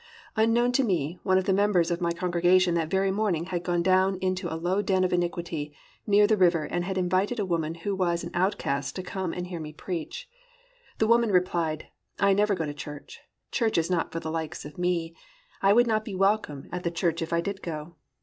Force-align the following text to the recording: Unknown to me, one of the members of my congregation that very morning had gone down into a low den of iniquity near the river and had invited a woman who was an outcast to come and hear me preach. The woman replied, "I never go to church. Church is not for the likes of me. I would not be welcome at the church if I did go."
Unknown 0.35 0.71
to 0.71 0.83
me, 0.83 1.19
one 1.21 1.37
of 1.37 1.45
the 1.45 1.53
members 1.53 1.91
of 1.91 2.01
my 2.01 2.11
congregation 2.11 2.73
that 2.73 2.89
very 2.89 3.11
morning 3.11 3.45
had 3.45 3.61
gone 3.61 3.83
down 3.83 4.15
into 4.17 4.51
a 4.51 4.57
low 4.57 4.81
den 4.81 5.03
of 5.03 5.13
iniquity 5.13 5.75
near 6.07 6.25
the 6.25 6.35
river 6.35 6.63
and 6.63 6.83
had 6.83 6.97
invited 6.97 7.37
a 7.37 7.45
woman 7.45 7.75
who 7.75 7.95
was 7.95 8.23
an 8.23 8.31
outcast 8.33 8.95
to 8.95 9.03
come 9.03 9.31
and 9.31 9.45
hear 9.45 9.59
me 9.59 9.71
preach. 9.71 10.27
The 10.97 11.05
woman 11.05 11.29
replied, 11.29 11.89
"I 12.19 12.33
never 12.33 12.55
go 12.55 12.65
to 12.65 12.73
church. 12.73 13.19
Church 13.51 13.77
is 13.77 13.91
not 13.91 14.11
for 14.11 14.19
the 14.19 14.31
likes 14.31 14.65
of 14.65 14.79
me. 14.79 15.15
I 15.61 15.71
would 15.71 15.85
not 15.85 16.03
be 16.03 16.15
welcome 16.15 16.67
at 16.71 16.81
the 16.81 16.89
church 16.89 17.21
if 17.21 17.31
I 17.31 17.39
did 17.39 17.61
go." 17.61 17.93